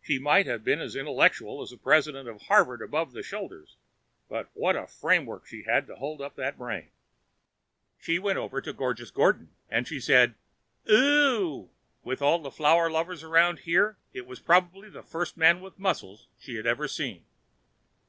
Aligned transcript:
She 0.00 0.20
might 0.20 0.46
have 0.46 0.62
been 0.62 0.80
as 0.80 0.94
intellectual 0.94 1.60
as 1.60 1.70
the 1.70 1.76
president 1.76 2.28
of 2.28 2.42
Harvard 2.42 2.80
above 2.80 3.10
the 3.10 3.24
shoulders, 3.24 3.76
but 4.28 4.48
what 4.54 4.76
a 4.76 4.86
framework 4.86 5.48
she 5.48 5.64
had 5.64 5.88
to 5.88 5.96
hold 5.96 6.20
up 6.20 6.36
that 6.36 6.56
brain! 6.56 6.90
She 7.98 8.20
went 8.20 8.38
over 8.38 8.60
to 8.60 8.72
Gorgeous 8.72 9.10
Gordon 9.10 9.50
and 9.68 9.88
she 9.88 9.98
said, 9.98 10.36
"Ooh!" 10.88 11.70
With 12.04 12.22
all 12.22 12.38
the 12.38 12.52
flower 12.52 12.88
lovers 12.88 13.24
around 13.24 13.58
here, 13.58 13.96
it 14.12 14.28
was 14.28 14.38
probably 14.38 14.88
the 14.88 15.02
first 15.02 15.36
man 15.36 15.60
with 15.60 15.76
muscles 15.76 16.28
she 16.38 16.54
had 16.54 16.66
ever 16.66 16.86
seen. 16.86 17.24